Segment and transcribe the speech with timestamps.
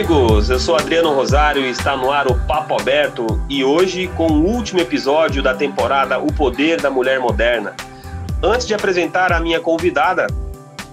[0.00, 4.28] amigos, eu sou Adriano Rosário e está no ar o Papo Aberto e hoje com
[4.28, 7.76] o último episódio da temporada O Poder da Mulher Moderna.
[8.42, 10.26] Antes de apresentar a minha convidada,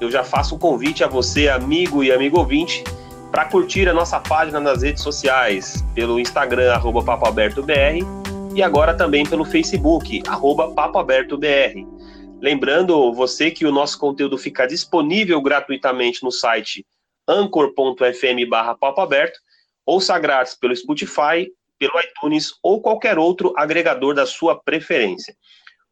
[0.02, 2.84] eu já faço o um convite a você, amigo e amigo ouvinte,
[3.32, 8.06] para curtir a nossa página nas redes sociais, pelo Instagram, arroba papoabertobr,
[8.54, 11.88] e agora também pelo Facebook, arroba papoabertobr.
[12.42, 16.86] Lembrando você que o nosso conteúdo fica disponível gratuitamente no site
[17.28, 19.40] anchor.fm barra papo aberto,
[19.86, 25.36] ouça grátis pelo Spotify, pelo iTunes ou qualquer outro agregador da sua preferência.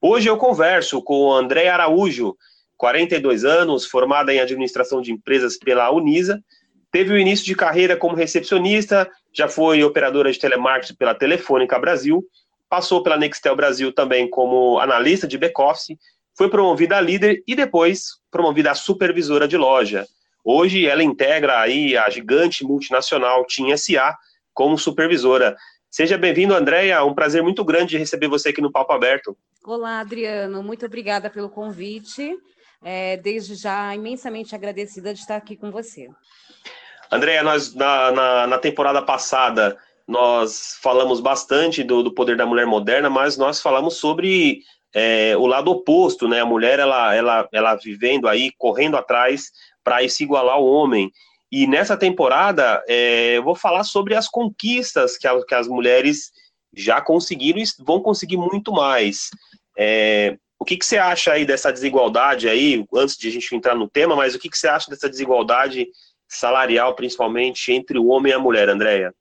[0.02, 2.36] Hoje eu converso com o André Araújo,
[2.78, 6.44] 42 anos, formada em administração de empresas pela Unisa,
[6.92, 12.24] teve o início de carreira como recepcionista, já foi operadora de telemarketing pela Telefônica Brasil,
[12.70, 15.98] passou pela Nextel Brasil também como analista de back-office,
[16.38, 20.06] foi promovida a líder e depois promovida a supervisora de loja.
[20.48, 24.16] Hoje ela integra aí a gigante multinacional TIM SA
[24.54, 25.58] como supervisora.
[25.90, 27.04] Seja bem-vindo, Andréia.
[27.04, 29.36] Um prazer muito grande receber você aqui no Papo Aberto.
[29.66, 30.62] Olá, Adriano.
[30.62, 32.38] Muito obrigada pelo convite.
[32.84, 36.10] É, desde já, imensamente agradecida de estar aqui com você.
[37.12, 39.76] Andréia, nós na, na, na, temporada passada
[40.08, 44.60] nós falamos bastante do, do, poder da mulher moderna, mas nós falamos sobre
[44.94, 46.42] é, o lado oposto, né?
[46.42, 49.50] A mulher ela, ela, ela vivendo aí, correndo atrás
[49.86, 51.12] para se igualar ao homem.
[51.52, 56.32] E nessa temporada, é, eu vou falar sobre as conquistas que, a, que, as mulheres
[56.76, 59.30] já conseguiram e vão conseguir muito mais.
[59.78, 63.76] É, o que, que você acha aí dessa desigualdade aí, antes de a gente entrar
[63.76, 65.88] no tema, mas o que, que você acha dessa desigualdade
[66.28, 69.14] salarial, principalmente, entre o homem e a mulher, Andréia?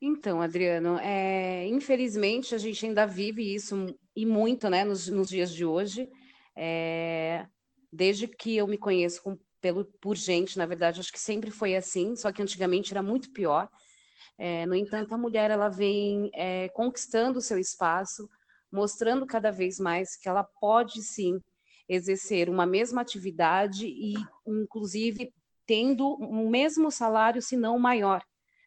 [0.00, 5.54] Então, Adriano, é, infelizmente a gente ainda vive isso e muito, né, nos, nos dias
[5.54, 6.08] de hoje.
[6.56, 7.46] É,
[7.92, 11.76] desde que eu me conheço com pelo, por gente, na verdade, acho que sempre foi
[11.76, 13.68] assim, só que antigamente era muito pior.
[14.36, 18.28] É, no entanto, a mulher ela vem é, conquistando o seu espaço,
[18.70, 21.40] mostrando cada vez mais que ela pode sim
[21.88, 24.14] exercer uma mesma atividade e,
[24.46, 25.32] inclusive,
[25.64, 28.22] tendo o mesmo salário, se não maior,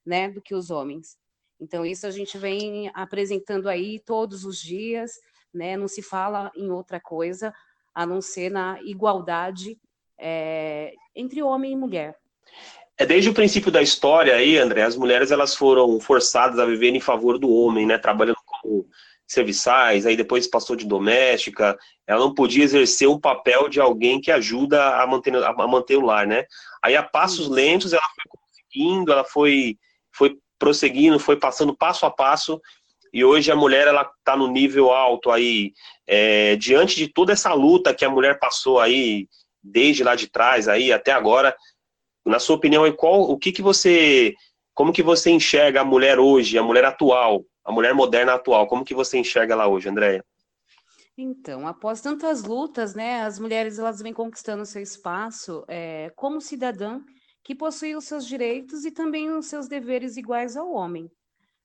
[0.05, 1.17] né, do que os homens.
[1.59, 5.11] Então, isso a gente vem apresentando aí todos os dias,
[5.53, 7.53] né, não se fala em outra coisa
[7.93, 9.77] a não ser na igualdade
[10.17, 12.15] é, entre homem e mulher.
[12.97, 16.95] É desde o princípio da história aí, André, as mulheres elas foram forçadas a viver
[16.95, 18.87] em favor do homem, né, trabalhando como
[19.27, 21.77] serviçais, aí depois passou de doméstica,
[22.07, 26.05] ela não podia exercer o papel de alguém que ajuda a manter, a manter o
[26.05, 26.45] lar, né?
[26.81, 29.77] Aí a passos lentos ela foi conseguindo, ela foi,
[30.13, 32.61] foi prosseguindo, foi passando passo a passo,
[33.11, 35.73] e hoje a mulher ela está no nível alto aí,
[36.05, 39.27] é, diante de toda essa luta que a mulher passou aí
[39.65, 41.55] desde lá de trás aí até agora.
[42.25, 44.33] Na sua opinião, qual, o que que você,
[44.73, 48.67] como que você enxerga a mulher hoje, a mulher atual, a mulher moderna atual?
[48.67, 50.23] Como que você enxerga ela hoje, Andréia?
[51.17, 57.01] Então, após tantas lutas, né, as mulheres elas vêm conquistando seu espaço é, como cidadã
[57.41, 61.09] que possui os seus direitos e também os seus deveres iguais ao homem.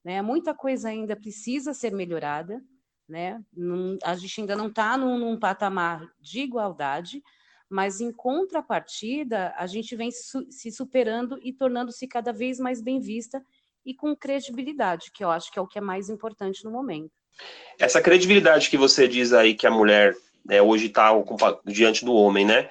[0.05, 0.23] Né?
[0.23, 2.63] Muita coisa ainda precisa ser melhorada,
[3.09, 3.43] né?
[3.53, 7.23] Não, a gente ainda não está num, num patamar de igualdade,
[7.71, 13.41] mas em contrapartida, a gente vem se superando e tornando-se cada vez mais bem vista
[13.87, 17.13] e com credibilidade, que eu acho que é o que é mais importante no momento.
[17.79, 20.15] Essa credibilidade que você diz aí que a mulher
[20.45, 21.11] né, hoje está
[21.65, 22.69] diante do homem, né?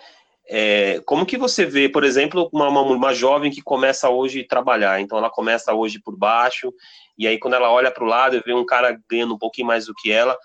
[0.52, 4.48] É, como que você vê, por exemplo, uma, uma, uma, jovem que começa hoje a
[4.48, 6.74] trabalhar, então ela começa hoje por baixo,
[7.16, 9.68] e aí quando ela olha para o lado e vê um cara ganhando um pouquinho
[9.68, 10.36] mais do que ela,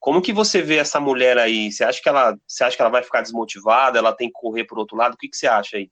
[0.00, 1.70] como que você vê essa mulher aí?
[1.70, 3.98] Você acha que ela, você acha que ela vai ficar desmotivada?
[3.98, 5.12] Ela tem que correr por outro lado?
[5.12, 5.90] O que, que você acha aí?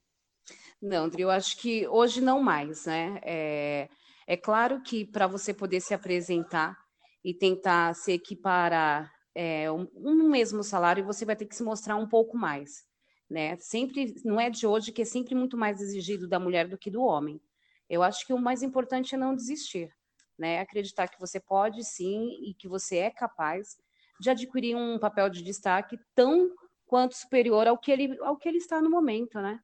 [0.81, 3.19] Não, André, eu acho que hoje não mais, né?
[3.23, 3.87] É,
[4.25, 6.75] é claro que para você poder se apresentar
[7.23, 11.95] e tentar se equiparar é, um, um, mesmo salário, você vai ter que se mostrar
[11.95, 12.83] um pouco mais,
[13.29, 13.57] né?
[13.57, 16.89] Sempre, não é de hoje que é sempre muito mais exigido da mulher do que
[16.89, 17.39] do homem.
[17.87, 19.93] Eu acho que o mais importante é não desistir,
[20.37, 20.61] né?
[20.61, 23.77] Acreditar que você pode sim e que você é capaz
[24.19, 26.49] de adquirir um papel de destaque tão
[26.85, 29.59] quanto superior ao que ele, ao que ele está no momento, né?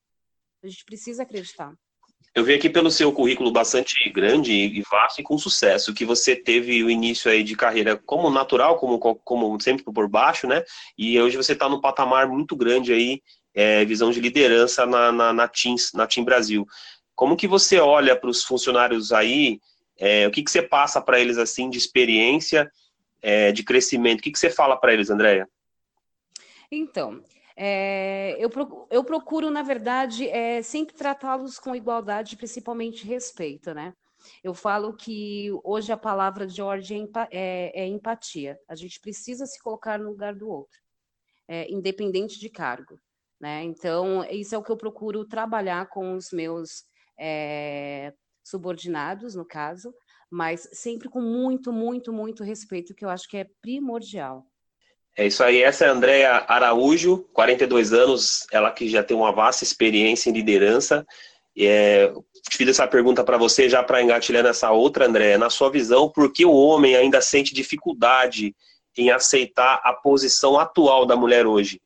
[0.63, 1.73] A gente precisa acreditar.
[2.33, 6.35] Eu vi aqui pelo seu currículo bastante grande e vasto e com sucesso, que você
[6.35, 10.63] teve o início aí de carreira como natural, como, como sempre por baixo, né?
[10.97, 13.21] E hoje você está num patamar muito grande aí,
[13.53, 16.67] é, visão de liderança na, na, na, Teams, na Team Brasil.
[17.15, 19.61] Como que você olha para os funcionários aí,
[19.97, 22.69] é, o que, que você passa para eles assim de experiência
[23.25, 24.19] é, de crescimento.
[24.19, 25.49] O que, que você fala para eles, Andréia?
[26.71, 27.23] Então,
[27.57, 28.49] É, eu,
[28.91, 33.93] eu, procuro, na verdade, é, sempre tratá-los com igualdade, principalmente respeito, né?
[34.43, 38.59] Eu falo que hoje a palavra de ordem é, é, é empatia.
[38.67, 40.77] A gente precisa se colocar no lugar do outro,
[41.47, 42.99] é, independente de cargo.
[43.39, 43.63] Né?
[43.63, 46.83] Então, isso é o que eu procuro trabalhar com os meus
[47.17, 48.13] é,
[48.43, 49.93] subordinados, no caso,
[50.29, 54.45] mas sempre com muito, muito, muito respeito, que eu acho que é primordial.
[55.17, 59.31] É isso aí, essa é a Andrea Araújo, 42 anos, ela que já tem uma
[59.31, 61.05] vasta experiência em liderança.
[61.57, 62.13] É,
[62.51, 65.37] fiz essa pergunta para você já para engatilhar nessa outra, André.
[65.37, 68.53] Na sua visão, por que o homem ainda sente dificuldade
[68.97, 71.79] em aceitar a posição atual da mulher hoje?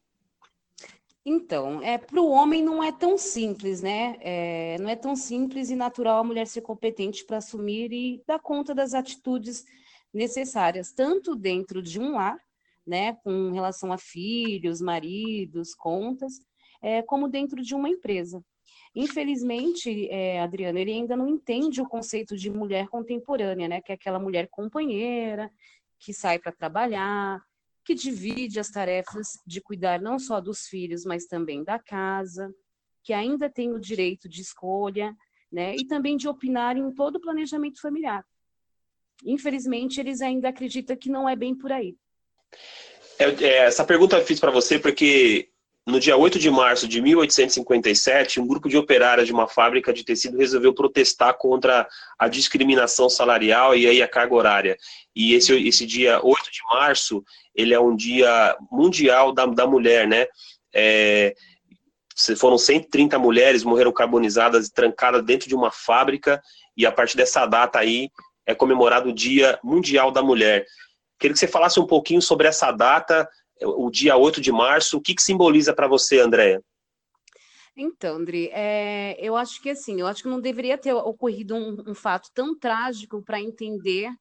[1.31, 4.17] Então, é, para o homem não é tão simples, né?
[4.19, 8.39] É, não é tão simples e natural a mulher ser competente para assumir e dar
[8.39, 9.63] conta das atitudes
[10.11, 12.35] necessárias, tanto dentro de um lar,
[12.85, 16.39] né, com relação a filhos, maridos, contas,
[16.81, 18.43] é, como dentro de uma empresa.
[18.95, 23.95] Infelizmente, é, Adriano, ele ainda não entende o conceito de mulher contemporânea, né, que é
[23.95, 25.51] aquela mulher companheira,
[25.99, 27.39] que sai para trabalhar,
[27.85, 32.53] que divide as tarefas de cuidar não só dos filhos, mas também da casa,
[33.03, 35.15] que ainda tem o direito de escolha,
[35.51, 38.23] né, e também de opinar em todo o planejamento familiar.
[39.25, 41.95] Infelizmente, eles ainda acreditam que não é bem por aí.
[43.17, 45.48] É, essa pergunta eu fiz para você porque
[45.89, 50.03] no dia 8 de março de 1857, um grupo de operárias de uma fábrica de
[50.03, 51.87] tecido resolveu protestar contra
[52.17, 54.77] a discriminação salarial e aí a carga horária.
[55.15, 57.23] E esse, esse dia 8 de março,
[57.55, 60.27] ele é um dia mundial da, da mulher, né?
[60.73, 61.33] É,
[62.37, 66.41] foram 130 mulheres morreram carbonizadas e trancadas dentro de uma fábrica
[66.77, 68.09] e a partir dessa data aí
[68.45, 70.65] é comemorado o Dia Mundial da Mulher.
[71.19, 73.27] Queria que você falasse um pouquinho sobre essa data,
[73.61, 76.61] o dia 8 de março, o que, que simboliza para você, Andréa?
[77.75, 81.91] Então, André, é, eu acho que assim, eu acho que não deveria ter ocorrido um,
[81.91, 84.11] um fato tão trágico para entender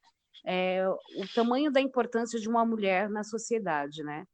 [0.45, 4.25] é, o tamanho da importância de uma mulher na sociedade, né?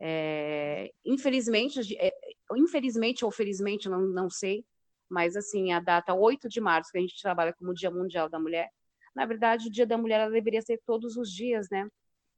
[0.00, 2.12] É, infelizmente, é,
[2.56, 4.64] infelizmente ou felizmente, não, não sei,
[5.08, 8.40] mas assim, a data 8 de março, que a gente trabalha como Dia Mundial da
[8.40, 8.68] Mulher,
[9.14, 11.86] na verdade, o Dia da Mulher deveria ser todos os dias, né?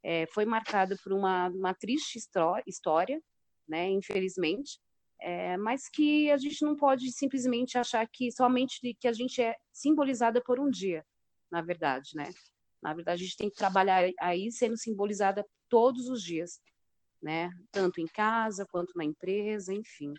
[0.05, 2.19] É, foi marcado por uma, uma triste
[2.67, 3.21] história,
[3.67, 4.79] né, infelizmente,
[5.21, 9.57] é, mas que a gente não pode simplesmente achar que somente que a gente é
[9.73, 11.03] simbolizada por um dia,
[11.51, 12.31] na verdade, né?
[12.83, 16.61] Na verdade, a gente tem que trabalhar aí sendo simbolizada todos os dias,
[17.23, 17.49] né?
[17.73, 20.13] Tanto em casa quanto na empresa, enfim.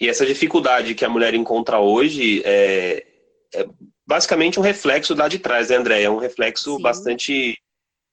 [0.00, 3.06] E essa dificuldade que a mulher encontra hoje é,
[3.54, 3.68] é
[4.06, 6.02] basicamente um reflexo lá de trás, né, André?
[6.02, 6.82] É um reflexo Sim.
[6.82, 7.58] bastante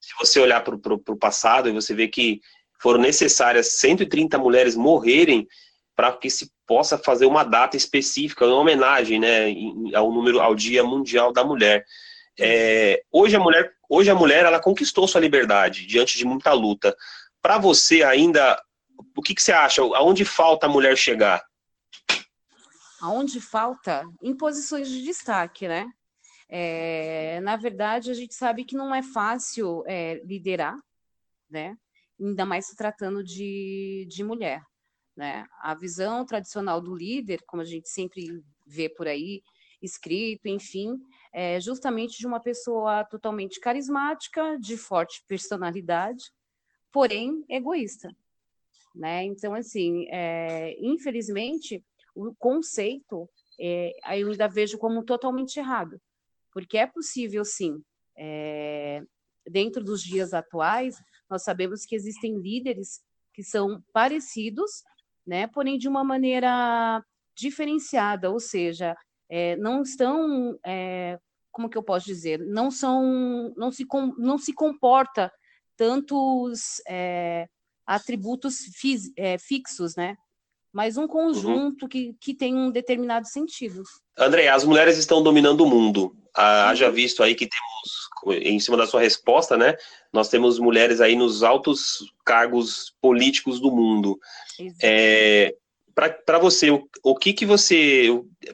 [0.06, 2.40] se você olhar para o passado e você vê que
[2.80, 5.48] foram necessárias 130 mulheres morrerem
[5.96, 9.48] para que se possa fazer uma data específica, uma homenagem, né,
[9.96, 11.84] ao número, ao Dia Mundial da Mulher.
[12.40, 16.96] É, hoje a mulher, hoje a mulher, ela conquistou sua liberdade diante de muita luta.
[17.42, 18.62] Para você ainda,
[19.18, 19.82] o que, que você acha?
[19.82, 21.44] Aonde falta a mulher chegar?
[23.02, 24.04] Aonde falta?
[24.22, 25.88] Em posições de destaque, né?
[26.48, 30.78] É, na verdade, a gente sabe que não é fácil é, liderar,
[31.50, 31.78] né?
[32.20, 34.62] ainda mais se tratando de, de mulher.
[35.16, 35.46] Né?
[35.62, 39.42] A visão tradicional do líder, como a gente sempre vê por aí,
[39.82, 40.98] escrito, enfim,
[41.34, 46.24] é justamente de uma pessoa totalmente carismática, de forte personalidade,
[46.92, 48.16] porém egoísta.
[48.94, 49.24] Né?
[49.24, 51.84] Então, assim, é, infelizmente,
[52.16, 53.30] o conceito
[53.60, 56.00] é, eu ainda vejo como totalmente errado
[56.56, 57.84] porque é possível, sim.
[58.18, 59.04] É,
[59.46, 60.96] dentro dos dias atuais,
[61.30, 63.02] nós sabemos que existem líderes
[63.34, 64.72] que são parecidos,
[65.28, 67.04] né, porém de uma maneira
[67.38, 68.96] diferenciada, ou seja,
[69.30, 71.20] é, não estão, é,
[71.52, 73.86] como que eu posso dizer, não são, não se,
[74.18, 75.30] não se comporta
[75.76, 77.50] tantos é,
[77.86, 80.16] atributos fis, é, fixos, né?
[80.76, 81.08] mas um uhum.
[81.08, 81.90] conjunto uhum.
[81.90, 83.82] que, que tem um determinado sentido.
[84.18, 86.15] André, as mulheres estão dominando o mundo.
[86.36, 89.76] Ah, haja visto aí que temos, em cima da sua resposta, né?
[90.12, 94.20] Nós temos mulheres aí nos altos cargos políticos do mundo.
[94.82, 95.56] É,
[95.94, 98.10] Para você, o, o, que que você,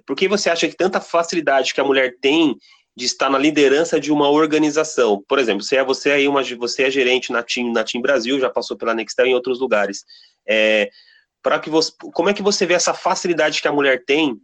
[0.05, 2.55] por que você acha que tanta facilidade que a mulher tem
[2.95, 5.23] de estar na liderança de uma organização?
[5.27, 8.39] Por exemplo, você é você aí uma, você é gerente na Team, na Team Brasil,
[8.39, 10.03] já passou pela Nextel em outros lugares.
[10.47, 10.89] É,
[11.41, 14.39] para que você, como é que você vê essa facilidade que a mulher tem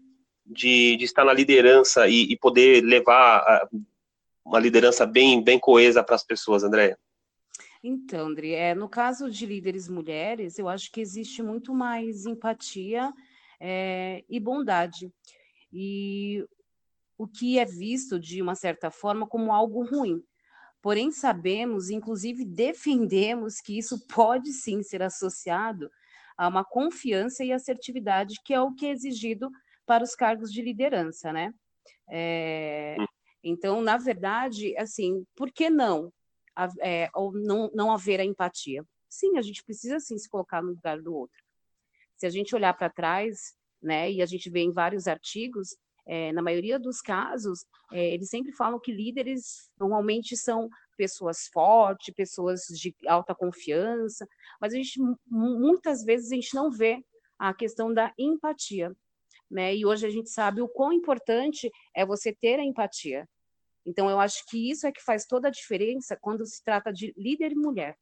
[0.48, 3.70] de, de estar na liderança e, e poder levar a,
[4.46, 6.98] uma liderança bem, bem coesa para as pessoas, Andréia?
[7.84, 13.14] Então, André, é, no caso de líderes mulheres, eu acho que existe muito mais empatia
[13.60, 15.12] é, e bondade.
[15.72, 16.46] E
[17.18, 20.24] o que é visto, de uma certa forma, como algo ruim.
[20.82, 25.90] Porém, sabemos, inclusive defendemos, que isso pode sim ser associado
[26.38, 29.50] a uma confiança e assertividade, que é o que é exigido
[29.88, 31.54] para os cargos de liderança, né?
[32.10, 33.06] É, hum.
[33.44, 36.12] então, na verdade, assim, por que não,
[36.82, 38.86] é, ou não, não haver a empatia?
[39.10, 41.42] Sim, a gente precisa sim se colocar no lugar do outro.
[42.18, 46.32] Se a gente olhar para trás, né, e a gente vê em vários artigos, é,
[46.34, 52.62] na maioria dos casos, é, eles sempre falam que líderes normalmente são pessoas fortes, pessoas
[52.66, 54.28] de alta confiança,
[54.60, 57.04] mas a gente muitas vezes a gente não vê
[57.38, 58.96] a questão da empatia,
[59.50, 59.76] né?
[59.76, 63.28] E hoje a gente sabe o quão importante é você ter a empatia.
[63.86, 67.14] Então eu acho que isso é que faz toda a diferença quando se trata de
[67.18, 67.96] líder mulher.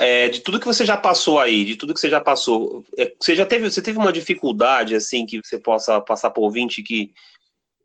[0.00, 3.12] É, de tudo que você já passou aí, de tudo que você já passou, é,
[3.20, 7.12] você já teve, você teve uma dificuldade assim que você possa passar por ouvinte que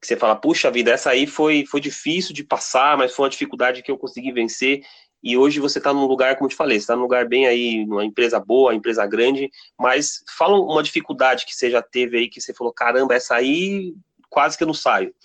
[0.04, 3.30] que você fala, puxa vida, essa aí foi, foi difícil de passar, mas foi uma
[3.30, 4.84] dificuldade que eu consegui vencer.
[5.24, 7.48] E hoje você está num lugar, como eu te falei, você está num lugar bem
[7.48, 9.50] aí, numa empresa boa, empresa grande,
[9.80, 13.96] mas fala uma dificuldade que você já teve aí, que você falou, caramba, essa aí
[14.30, 15.16] quase que eu não saio.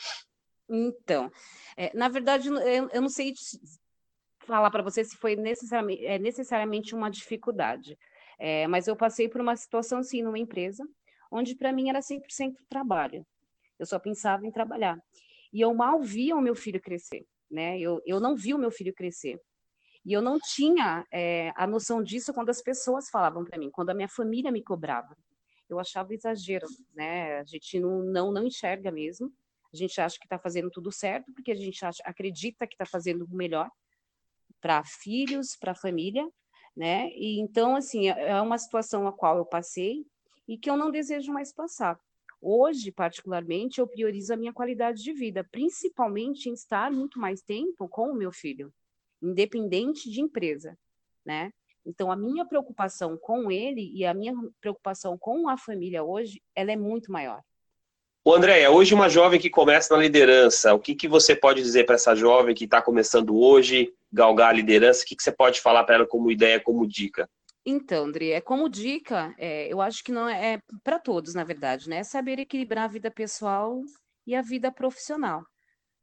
[0.69, 1.33] Então,
[1.77, 3.35] é, na verdade, eu, eu, não sei
[4.41, 7.99] falar para você se foi necessariamente, é, necessariamente uma dificuldade,
[8.39, 10.87] é, mas eu passei por uma situação, sim, numa empresa,
[11.31, 13.27] onde para mim era 100% trabalho.
[13.79, 14.97] Eu só pensava em trabalhar.
[15.53, 17.79] E eu mal via o meu filho crescer, né?
[17.81, 19.41] Eu, eu não vi o meu filho crescer.
[20.09, 23.91] E eu não tinha é, a noção disso quando as pessoas falavam para mim, quando
[23.91, 25.15] a minha família me cobrava.
[25.69, 27.41] Eu achava exagero, né?
[27.41, 29.31] A gente não, não, não enxerga mesmo.
[29.71, 32.87] A gente acha que está fazendo tudo certo, porque a gente acha, acredita que está
[32.87, 33.71] fazendo o melhor
[34.63, 36.27] para filhos, para família,
[36.75, 37.11] né?
[37.11, 40.07] E então, assim, é, é uma situação a qual eu passei
[40.49, 42.01] e que eu não desejo mais passar.
[42.41, 47.87] Hoje, particularmente, eu priorizo a minha qualidade de vida, principalmente em estar muito mais tempo
[47.87, 48.73] com o meu filho,
[49.23, 50.77] independente de empresa,
[51.25, 51.51] né?
[51.85, 56.71] Então, a minha preocupação com ele e a minha preocupação com a família hoje, ela
[56.71, 57.43] é muito maior.
[58.25, 61.87] O Andréia, hoje uma jovem que começa na liderança, o que, que você pode dizer
[61.87, 65.03] para essa jovem que está começando hoje, galgar a liderança?
[65.03, 67.27] O que, que você pode falar para ela como ideia, como dica?
[67.65, 71.45] Então, André, é como dica, é, eu acho que não é, é para todos, na
[71.45, 72.03] verdade, né?
[72.03, 73.83] Saber equilibrar a vida pessoal
[74.27, 75.43] e a vida profissional.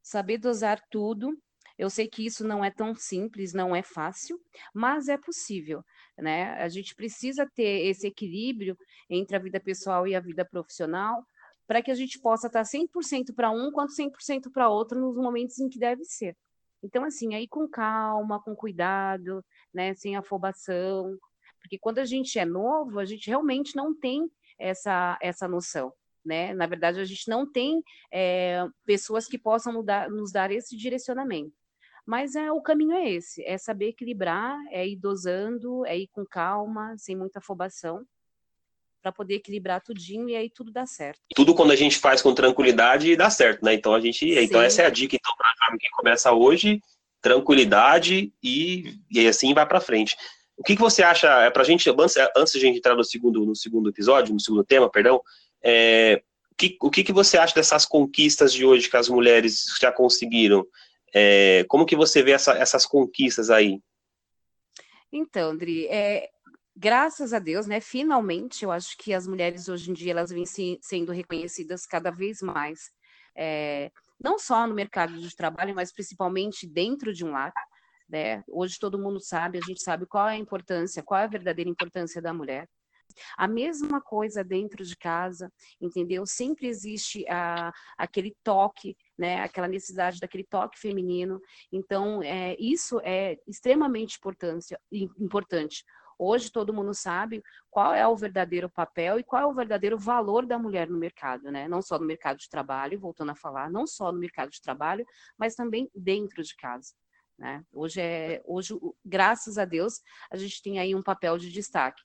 [0.02, 1.38] Saber dosar tudo.
[1.78, 4.40] Eu sei que isso não é tão simples, não é fácil,
[4.74, 5.84] mas é possível,
[6.18, 6.54] né?
[6.54, 8.78] A gente precisa ter esse equilíbrio
[9.10, 11.26] entre a vida pessoal e a vida profissional
[11.68, 15.60] para que a gente possa estar 100% para um quanto 100% para outro nos momentos
[15.60, 16.38] em que deve ser.
[16.84, 21.18] Então, assim, aí com calma, com cuidado, né, sem afobação,
[21.60, 24.30] porque quando a gente é novo, a gente realmente não tem
[24.60, 25.92] essa, essa noção.
[26.24, 26.54] Né?
[26.54, 31.65] Na verdade, a gente não tem é, pessoas que possam mudar, nos dar esse direcionamento.
[32.06, 36.26] Mas é, o caminho é esse, é saber equilibrar, é ir dosando, é ir com
[36.26, 38.06] calma, sem muita afobação,
[39.02, 41.20] para poder equilibrar tudinho e aí tudo dá certo.
[41.36, 43.74] Tudo quando a gente faz com tranquilidade dá certo, né?
[43.74, 44.40] Então a gente, Sim.
[44.40, 46.80] então essa é a dica então para quem começa hoje,
[47.22, 50.16] tranquilidade e, e assim vai para frente.
[50.58, 52.96] O que, que você acha, é, para a gente, antes, antes de a gente entrar
[52.96, 55.22] no segundo, no segundo episódio, no segundo tema, perdão,
[55.62, 56.22] é,
[56.52, 59.92] o, que, o que, que você acha dessas conquistas de hoje que as mulheres já
[59.92, 60.66] conseguiram?
[61.18, 63.82] É, como que você vê essa, essas conquistas aí?
[65.10, 66.30] Então, Andri, é,
[66.76, 70.46] graças a Deus, né, finalmente, eu acho que as mulheres hoje em dia, elas vêm
[70.46, 72.92] se, sendo reconhecidas cada vez mais,
[73.34, 73.92] é,
[74.22, 77.54] não só no mercado de trabalho, mas principalmente dentro de um lar,
[78.10, 78.44] né?
[78.48, 81.70] Hoje todo mundo sabe, a gente sabe qual é a importância, qual é a verdadeira
[81.70, 82.68] importância da mulher.
[83.38, 86.26] A mesma coisa dentro de casa, entendeu?
[86.26, 89.42] Sempre existe a, aquele toque, né?
[89.42, 91.42] Aquela necessidade daquele toque feminino.
[91.72, 94.20] Então, é, isso é extremamente
[95.20, 95.86] importante.
[96.18, 100.46] Hoje todo mundo sabe qual é o verdadeiro papel e qual é o verdadeiro valor
[100.46, 101.68] da mulher no mercado, né?
[101.68, 105.06] Não só no mercado de trabalho, voltando a falar, não só no mercado de trabalho,
[105.38, 106.94] mas também dentro de casa.
[107.38, 107.64] Né?
[107.74, 112.02] Hoje, é, hoje, graças a Deus, a gente tem aí um papel de destaque.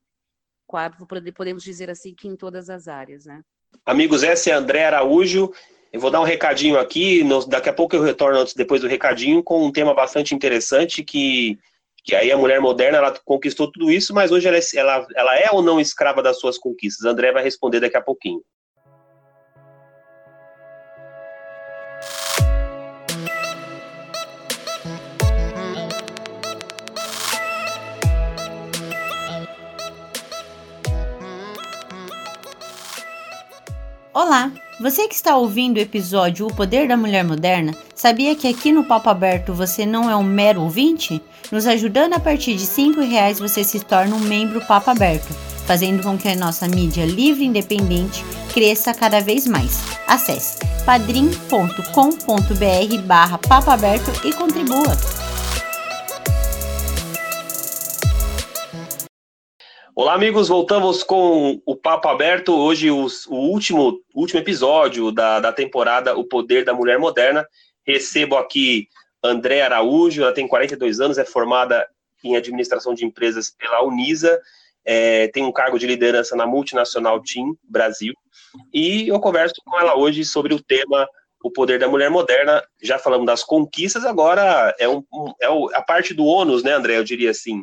[1.34, 3.24] Podemos dizer assim que em todas as áreas.
[3.24, 3.40] Né?
[3.84, 5.52] Amigos, essa é André Araújo.
[5.92, 9.66] Eu vou dar um recadinho aqui, daqui a pouco eu retorno depois do recadinho com
[9.66, 11.58] um tema bastante interessante que,
[12.04, 15.36] que aí a mulher moderna ela conquistou tudo isso, mas hoje ela é, ela, ela
[15.36, 17.04] é ou não escrava das suas conquistas?
[17.04, 18.40] André vai responder daqui a pouquinho.
[34.22, 34.52] Olá!
[34.78, 38.84] Você que está ouvindo o episódio O Poder da Mulher Moderna, sabia que aqui no
[38.84, 41.22] Papo Aberto você não é um mero ouvinte?
[41.50, 45.32] Nos ajudando a partir de R$ reais você se torna um membro Papo Aberto,
[45.64, 48.22] fazendo com que a nossa mídia livre e independente
[48.52, 49.80] cresça cada vez mais.
[50.06, 51.82] Acesse padrim.com.br
[53.06, 53.40] barra
[54.22, 55.19] e contribua!
[60.10, 62.52] Olá, amigos, voltamos com o Papo Aberto.
[62.52, 67.46] Hoje, os, o último, último episódio da, da temporada O Poder da Mulher Moderna.
[67.86, 68.88] Recebo aqui
[69.22, 71.86] André Araújo, ela tem 42 anos, é formada
[72.24, 74.36] em administração de empresas pela Unisa,
[74.84, 78.12] é, tem um cargo de liderança na multinacional Team Brasil.
[78.74, 81.08] E eu converso com ela hoje sobre o tema
[81.40, 82.60] O Poder da Mulher Moderna.
[82.82, 85.04] Já falamos das conquistas, agora é, um,
[85.40, 86.98] é a parte do ônus, né, André?
[86.98, 87.62] Eu diria assim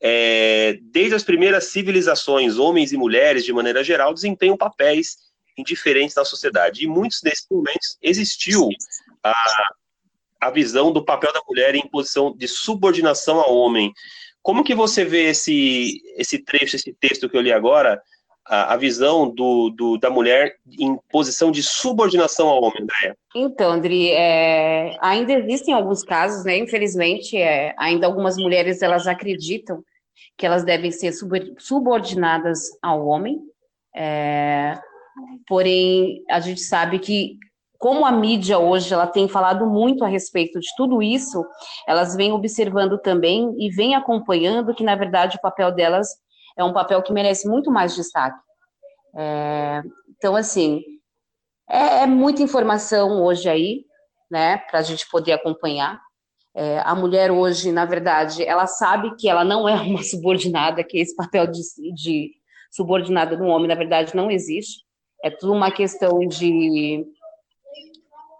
[0.00, 5.16] é, desde as primeiras civilizações, homens e mulheres, de maneira geral, desempenham papéis
[5.56, 6.84] indiferentes na sociedade.
[6.84, 8.68] E muitos desses momentos existiu
[9.22, 9.34] a,
[10.40, 13.92] a visão do papel da mulher em posição de subordinação ao homem.
[14.40, 18.00] Como que você vê esse, esse trecho, esse texto que eu li agora,
[18.48, 23.16] a, visão do, do, da mulher em posição de subordinação ao homem, Andréia?
[23.34, 26.56] Então, Andri, é, ainda existem alguns casos, né?
[26.56, 29.82] Infelizmente, é, ainda algumas mulheres elas acreditam
[30.36, 31.12] que elas devem ser
[31.58, 33.38] subordinadas ao homem.
[33.94, 34.78] É,
[35.46, 37.36] porém, a gente sabe que
[37.78, 41.44] como a mídia hoje ela tem falado muito a respeito de tudo isso,
[41.86, 46.08] elas vêm observando também e vêm acompanhando que na verdade o papel delas
[46.58, 48.38] é um papel que merece muito mais destaque.
[49.16, 49.82] É,
[50.16, 50.82] então, assim,
[51.70, 53.84] é, é, muita informação hoje aí,
[54.30, 56.00] né, para a gente poder acompanhar.
[56.54, 60.98] É, a mulher hoje, na verdade, ela sabe que ela não é uma subordinada, que
[60.98, 61.60] esse papel de,
[61.94, 62.32] de
[62.70, 64.84] subordinada no homem, na verdade, não existe.
[65.22, 67.06] É tudo uma questão de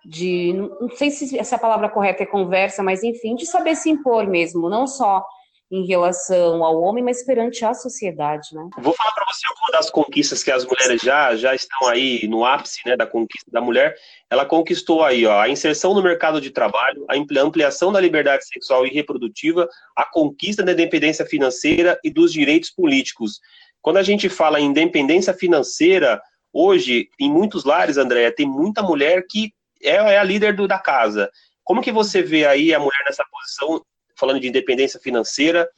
[0.04, 4.26] de não sei se essa palavra correta é conversa, mas enfim, de saber se impor
[4.26, 5.22] mesmo, não só
[5.70, 8.68] em relação ao homem, mas perante a sociedade, né?
[8.78, 12.44] Vou falar para você uma das conquistas que as mulheres já já estão aí no
[12.44, 13.94] ápice, né, da conquista da mulher.
[14.30, 18.86] Ela conquistou aí, ó, a inserção no mercado de trabalho, a ampliação da liberdade sexual
[18.86, 23.38] e reprodutiva, a conquista da independência financeira e dos direitos políticos.
[23.82, 29.22] Quando a gente fala em independência financeira, hoje em muitos lares, Andréia, tem muita mulher
[29.28, 29.52] que
[29.82, 31.30] é, é a líder do, da casa.
[31.62, 33.82] Como que você vê aí a mulher nessa posição
[34.18, 35.70] falando de independência financeira,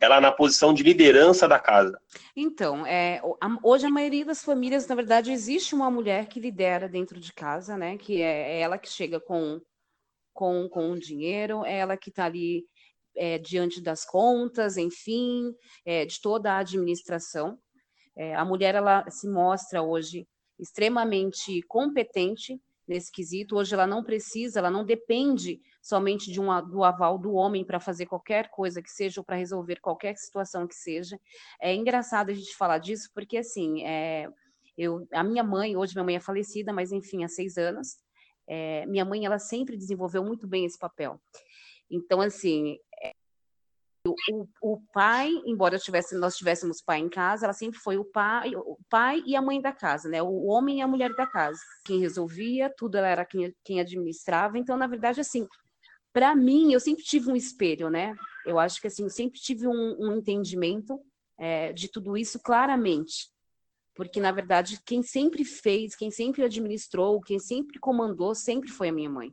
[0.00, 1.98] ela na posição de liderança da casa.
[2.36, 3.20] Então, é,
[3.62, 7.76] hoje a maioria das famílias, na verdade, existe uma mulher que lidera dentro de casa,
[7.76, 7.96] né?
[7.96, 9.60] Que é, é ela que chega com,
[10.32, 12.64] com, com o dinheiro, é ela que está ali
[13.16, 17.58] é, diante das contas, enfim, é, de toda a administração.
[18.16, 20.26] É, a mulher ela se mostra hoje
[20.58, 22.60] extremamente competente
[22.92, 23.56] nesse quesito.
[23.56, 27.80] Hoje ela não precisa, ela não depende somente de uma, do aval do homem para
[27.80, 31.18] fazer qualquer coisa que seja ou para resolver qualquer situação que seja.
[31.60, 34.28] É engraçado a gente falar disso porque assim, é,
[34.76, 37.98] eu, a minha mãe hoje minha mãe é falecida, mas enfim há seis anos.
[38.46, 41.20] É, minha mãe ela sempre desenvolveu muito bem esse papel.
[41.90, 42.78] Então assim
[44.04, 48.52] o, o, pai, embora tivesse, nós tivéssemos pai em casa, ela sempre foi o pai,
[48.56, 50.20] o pai e a mãe da casa, né?
[50.20, 51.60] O homem e a mulher da casa.
[51.84, 54.58] Quem resolvia, tudo ela era quem, quem administrava.
[54.58, 55.46] Então, na verdade, assim,
[56.12, 58.14] para mim, eu sempre tive um espelho, né?
[58.44, 61.00] Eu acho que assim, sempre tive um, um entendimento
[61.38, 63.30] é, de tudo isso claramente.
[63.94, 68.92] Porque, na verdade, quem sempre fez, quem sempre administrou, quem sempre comandou, sempre foi a
[68.92, 69.32] minha mãe.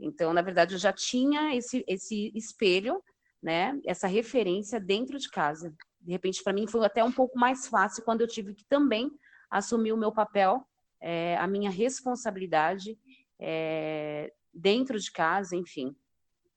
[0.00, 3.00] Então, na verdade, eu já tinha esse, esse espelho
[3.42, 5.74] né, essa referência dentro de casa.
[6.00, 9.10] De repente, para mim, foi até um pouco mais fácil quando eu tive que também
[9.50, 10.64] assumir o meu papel,
[11.00, 12.96] é, a minha responsabilidade
[13.38, 15.94] é, dentro de casa, enfim.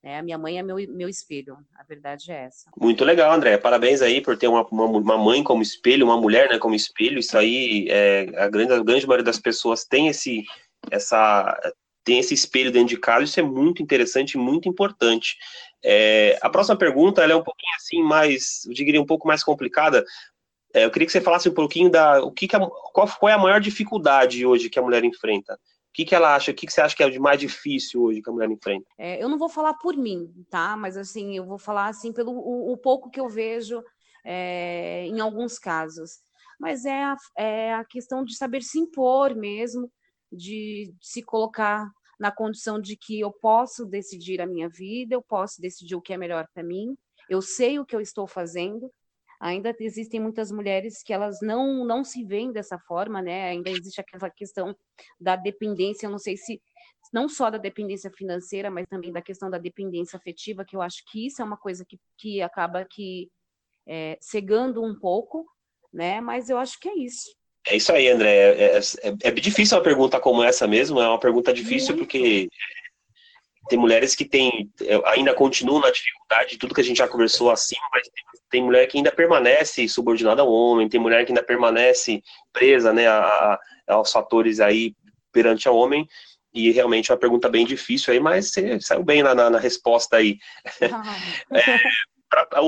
[0.04, 2.70] É, a minha mãe é meu, meu espelho, a verdade é essa.
[2.78, 3.58] Muito legal, André.
[3.58, 7.18] Parabéns aí por ter uma, uma, uma mãe como espelho, uma mulher né, como espelho.
[7.18, 10.44] Isso aí, é, a, grande, a grande maioria das pessoas tem esse,
[10.92, 11.60] essa,
[12.04, 15.36] tem esse espelho dentro de casa, isso é muito interessante e muito importante.
[15.84, 20.04] É, a próxima pergunta é um pouquinho assim mais, eu diria um pouco mais complicada.
[20.74, 23.34] É, eu queria que você falasse um pouquinho da o que, que a, qual, é
[23.34, 25.54] a maior dificuldade hoje que a mulher enfrenta.
[25.54, 25.58] O
[25.94, 26.52] que, que ela acha?
[26.52, 28.50] O que, que você acha que é o de mais difícil hoje que a mulher
[28.52, 28.86] enfrenta?
[28.98, 30.76] É, eu não vou falar por mim, tá?
[30.76, 33.82] Mas assim, eu vou falar assim pelo o, o pouco que eu vejo
[34.26, 36.20] é, em alguns casos.
[36.60, 39.90] Mas é a, é a questão de saber se impor mesmo,
[40.32, 45.62] de se colocar na condição de que eu posso decidir a minha vida, eu posso
[45.62, 46.96] decidir o que é melhor para mim,
[47.30, 48.92] eu sei o que eu estou fazendo,
[49.40, 53.50] ainda existem muitas mulheres que elas não não se veem dessa forma, né?
[53.50, 54.76] Ainda existe aquela questão
[55.20, 56.62] da dependência, eu não sei se
[57.14, 61.04] não só da dependência financeira, mas também da questão da dependência afetiva, que eu acho
[61.08, 63.30] que isso é uma coisa que, que acaba que
[63.88, 65.46] é, cegando um pouco,
[65.94, 66.20] né?
[66.22, 67.36] Mas eu acho que é isso.
[67.68, 68.36] É isso aí, André.
[68.36, 72.08] É, é, é, é difícil uma pergunta como essa mesmo, é uma pergunta difícil Muito.
[72.08, 72.48] porque
[73.68, 77.50] tem mulheres que têm, é, ainda continuam na dificuldade, tudo que a gente já conversou
[77.50, 81.44] acima, mas tem, tem mulher que ainda permanece subordinada ao homem, tem mulher que ainda
[81.44, 82.22] permanece
[82.54, 84.94] presa né, a, a, aos fatores aí
[85.32, 86.08] perante ao homem,
[86.54, 89.60] e realmente é uma pergunta bem difícil aí, mas você saiu bem na, na, na
[89.60, 90.38] resposta aí.
[90.82, 91.16] Ah.
[91.52, 91.78] é,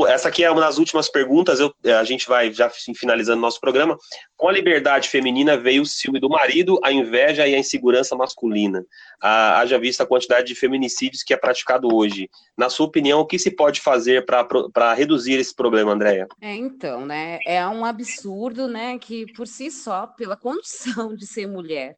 [0.08, 3.98] essa aqui é uma das últimas perguntas, eu, a gente vai já finalizando nosso programa.
[4.36, 8.86] Com a liberdade feminina veio o ciúme do marido, a inveja e a insegurança masculina.
[9.22, 12.30] Ah, haja vista a quantidade de feminicídios que é praticado hoje.
[12.58, 16.28] Na sua opinião, o que se pode fazer para reduzir esse problema, Andréia?
[16.42, 21.48] É, então, né, é um absurdo, né, que por si só, pela condição de ser
[21.48, 21.98] mulher,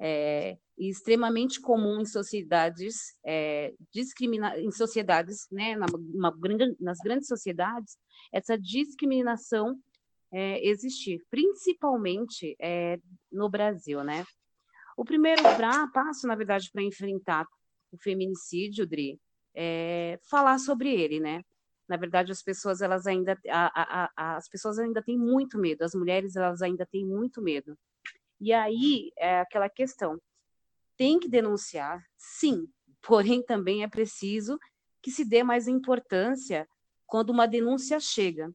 [0.00, 7.26] é, e extremamente comum em sociedades é, discrimina em sociedades, né, na, grande, nas grandes
[7.26, 7.96] sociedades,
[8.32, 9.76] essa discriminação
[10.32, 12.98] é, existir, principalmente é,
[13.32, 14.24] no Brasil, né?
[14.96, 17.46] O primeiro pra, passo, na verdade, para enfrentar
[17.90, 19.18] o feminicídio, Dri,
[19.54, 21.42] é falar sobre ele, né?
[21.88, 25.82] Na verdade, as pessoas elas ainda a, a, a, as pessoas ainda têm muito medo,
[25.82, 27.76] as mulheres elas ainda têm muito medo.
[28.40, 30.20] E aí é aquela questão,
[30.98, 32.68] tem que denunciar, sim,
[33.00, 34.58] porém também é preciso
[35.00, 36.68] que se dê mais importância
[37.06, 38.52] quando uma denúncia chega.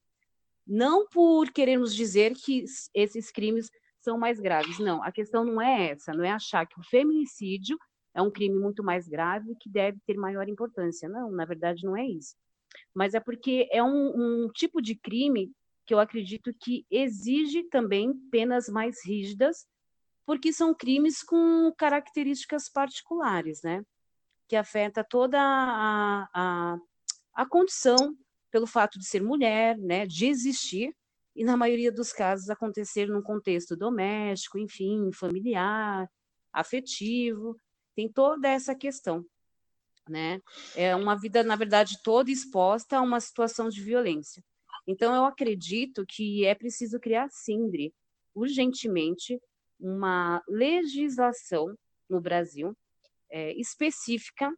[0.67, 5.01] Não por querermos dizer que esses crimes são mais graves, não.
[5.01, 7.77] A questão não é essa, não é achar que o feminicídio
[8.13, 11.07] é um crime muito mais grave que deve ter maior importância.
[11.09, 12.35] Não, na verdade não é isso.
[12.93, 15.51] Mas é porque é um, um tipo de crime
[15.85, 19.65] que eu acredito que exige também penas mais rígidas
[20.25, 23.83] porque são crimes com características particulares, né?
[24.47, 26.77] Que afeta toda a, a,
[27.33, 28.15] a condição
[28.51, 30.05] pelo fato de ser mulher, né?
[30.05, 30.95] De existir,
[31.35, 36.09] e na maioria dos casos acontecer num contexto doméstico, enfim, familiar,
[36.51, 37.57] afetivo,
[37.95, 39.25] tem toda essa questão,
[40.07, 40.39] né?
[40.75, 44.43] É uma vida, na verdade, toda exposta a uma situação de violência.
[44.85, 47.93] Então, eu acredito que é preciso criar, Sindri,
[48.35, 49.39] urgentemente,
[49.83, 51.77] uma legislação
[52.09, 52.73] no Brasil
[53.29, 54.49] é, específica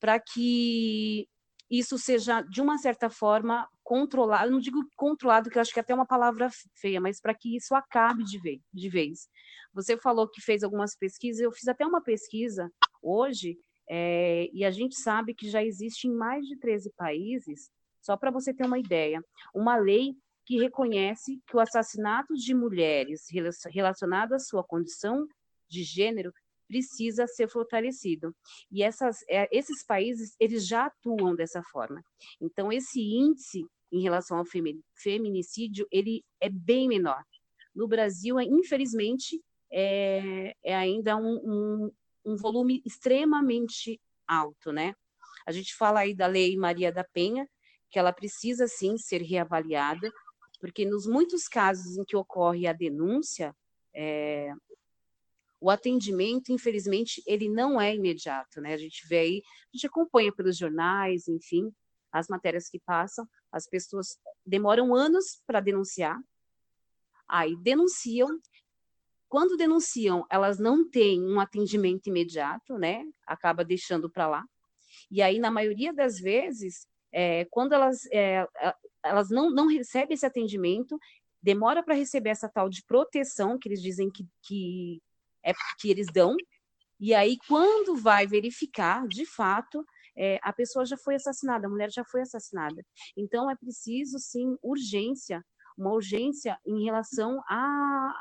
[0.00, 1.28] para que
[1.70, 4.50] isso seja, de uma certa forma, controlado.
[4.50, 7.54] Não digo controlado, que eu acho que é até uma palavra feia, mas para que
[7.54, 9.28] isso acabe de vez, de vez.
[9.74, 12.70] Você falou que fez algumas pesquisas, eu fiz até uma pesquisa
[13.02, 13.58] hoje,
[13.88, 18.30] é, e a gente sabe que já existe em mais de 13 países, só para
[18.30, 19.22] você ter uma ideia,
[19.54, 23.26] uma lei que reconhece que o assassinato de mulheres
[23.70, 25.26] relacionado à sua condição
[25.68, 26.32] de gênero
[26.68, 28.34] precisa ser fortalecido.
[28.70, 32.02] E essas, é, esses países, eles já atuam dessa forma.
[32.40, 34.44] Então, esse índice em relação ao
[34.94, 37.22] feminicídio, ele é bem menor.
[37.74, 41.92] No Brasil, infelizmente, é, é ainda um, um,
[42.24, 44.94] um volume extremamente alto, né?
[45.46, 47.48] A gente fala aí da Lei Maria da Penha,
[47.90, 50.10] que ela precisa sim ser reavaliada,
[50.64, 53.54] porque nos muitos casos em que ocorre a denúncia,
[53.94, 54.50] é,
[55.60, 58.72] o atendimento, infelizmente, ele não é imediato, né?
[58.72, 61.70] A gente vê aí, a gente acompanha pelos jornais, enfim,
[62.10, 66.18] as matérias que passam, as pessoas demoram anos para denunciar,
[67.28, 68.40] aí denunciam,
[69.28, 73.04] quando denunciam, elas não têm um atendimento imediato, né?
[73.26, 74.44] Acaba deixando para lá.
[75.10, 78.44] E aí, na maioria das vezes, é, quando elas, é,
[79.04, 80.98] elas não, não recebem esse atendimento,
[81.40, 85.00] demora para receber essa tal de proteção que eles dizem que, que,
[85.44, 86.36] é, que eles dão,
[86.98, 89.84] e aí quando vai verificar, de fato,
[90.16, 92.84] é, a pessoa já foi assassinada, a mulher já foi assassinada.
[93.16, 95.44] Então é preciso, sim, urgência,
[95.78, 97.58] uma urgência em relação a,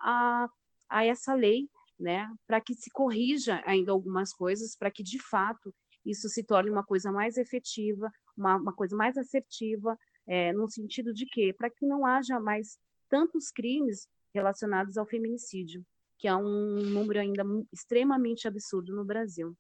[0.04, 0.50] a,
[0.90, 1.68] a essa lei,
[2.00, 5.74] né, para que se corrija ainda algumas coisas, para que de fato
[6.06, 11.14] isso se torne uma coisa mais efetiva, uma, uma coisa mais assertiva, é, no sentido
[11.14, 11.54] de quê?
[11.58, 12.78] Para que não haja mais
[13.10, 15.84] tantos crimes relacionados ao feminicídio,
[16.18, 19.56] que é um número ainda extremamente absurdo no Brasil.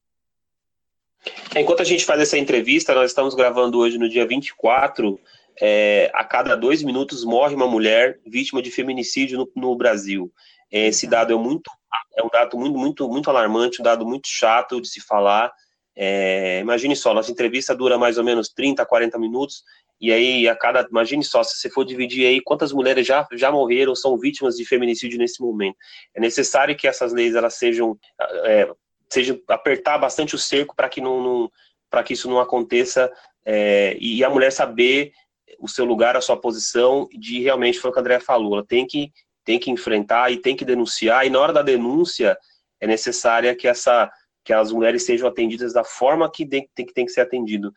[1.55, 5.19] Enquanto a gente faz essa entrevista, nós estamos gravando hoje no dia 24.
[5.61, 10.33] É, a cada dois minutos morre uma mulher vítima de feminicídio no, no Brasil.
[10.71, 11.69] Esse dado é muito
[12.17, 15.53] é um dado muito muito muito alarmante, um dado muito chato de se falar.
[15.95, 19.63] É, imagine só, nossa entrevista dura mais ou menos 30, 40 minutos
[20.01, 23.51] e aí a cada, imagine só, se você for dividir aí quantas mulheres já, já
[23.51, 25.77] morreram, são vítimas de feminicídio nesse momento.
[26.13, 27.97] É necessário que essas leis elas sejam,
[28.43, 28.69] é,
[29.09, 31.51] sejam apertar bastante o cerco para que não, não
[31.89, 33.09] para que isso não aconteça
[33.45, 35.13] é, e a mulher saber
[35.59, 38.65] o seu lugar, a sua posição, de realmente foi o que a André falou, ela
[38.65, 39.11] tem que
[39.45, 42.37] tem que enfrentar e tem que denunciar, e na hora da denúncia
[42.79, 44.11] é necessária que essa
[44.43, 47.73] que as mulheres sejam atendidas da forma que tem, tem, que ser atendido.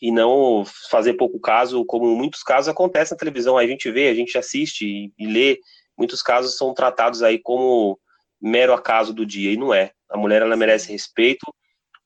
[0.00, 4.14] E não fazer pouco caso, como muitos casos acontecem na televisão, a gente vê, a
[4.14, 5.58] gente assiste e, e lê,
[5.96, 7.98] muitos casos são tratados aí como
[8.40, 9.92] mero acaso do dia, e não é.
[10.10, 11.46] A mulher, ela merece respeito,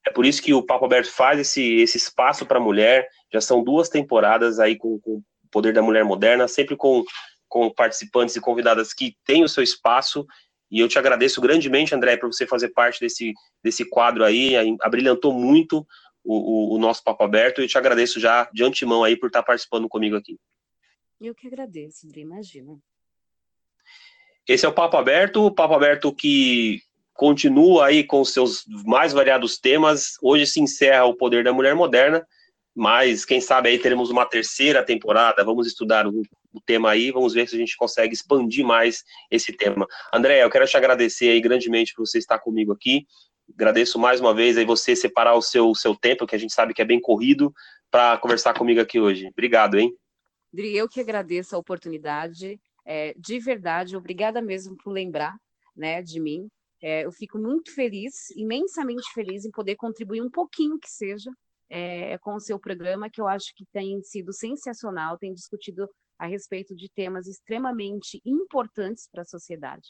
[0.06, 3.40] é por isso que o Papo Aberto faz esse, esse espaço para a mulher, já
[3.40, 7.04] são duas temporadas aí com, com o Poder da Mulher Moderna, sempre com,
[7.48, 10.26] com participantes e convidadas que têm o seu espaço,
[10.70, 15.32] e eu te agradeço grandemente, André, por você fazer parte desse, desse quadro aí, abrilhantou
[15.32, 15.86] muito
[16.24, 19.28] o, o, o nosso Papo Aberto, e eu te agradeço já de antemão aí por
[19.28, 20.38] estar participando comigo aqui.
[21.20, 22.78] Eu que agradeço, André, imagina.
[24.46, 26.80] Esse é o Papo Aberto, o Papo Aberto que
[27.12, 30.14] continua aí com seus mais variados temas.
[30.22, 32.26] Hoje se encerra o Poder da Mulher Moderna,
[32.74, 35.44] mas quem sabe aí teremos uma terceira temporada.
[35.44, 39.52] Vamos estudar o, o tema aí, vamos ver se a gente consegue expandir mais esse
[39.52, 39.86] tema.
[40.12, 43.06] André, eu quero te agradecer aí grandemente por você estar comigo aqui.
[43.54, 46.74] Agradeço mais uma vez aí você separar o seu, seu tempo, que a gente sabe
[46.74, 47.52] que é bem corrido,
[47.90, 49.28] para conversar comigo aqui hoje.
[49.28, 49.94] Obrigado, hein?
[50.52, 52.60] Dri, eu que agradeço a oportunidade.
[52.84, 55.36] É, de verdade, obrigada mesmo por lembrar
[55.76, 56.48] né, de mim.
[56.80, 61.30] É, eu fico muito feliz, imensamente feliz em poder contribuir um pouquinho que seja
[61.68, 66.26] é, com o seu programa, que eu acho que tem sido sensacional, tem discutido a
[66.26, 69.88] respeito de temas extremamente importantes para a sociedade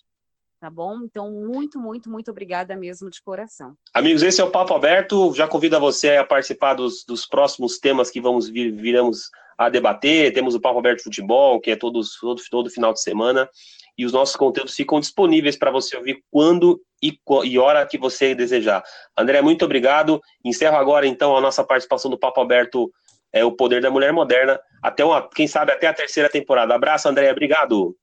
[0.61, 1.03] tá bom?
[1.05, 3.75] Então, muito, muito, muito obrigada mesmo de coração.
[3.95, 5.33] Amigos, esse é o Papo Aberto.
[5.35, 9.69] Já convido a você a participar dos, dos próximos temas que vamos vir, viramos a
[9.69, 10.33] debater.
[10.33, 13.49] Temos o Papo Aberto Futebol, que é todos, todo, todo final de semana.
[13.97, 18.35] E os nossos conteúdos ficam disponíveis para você ouvir quando e, e hora que você
[18.35, 18.83] desejar.
[19.17, 20.21] André, muito obrigado.
[20.45, 22.91] Encerro agora, então, a nossa participação do Papo Aberto,
[23.33, 24.59] é, O Poder da Mulher Moderna.
[24.83, 26.75] Até uma, quem sabe, até a terceira temporada.
[26.75, 27.31] Abraço, André.
[27.31, 27.97] Obrigado.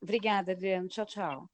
[0.00, 0.88] Obrigada, Adriano.
[0.88, 1.48] Tchau, tchau.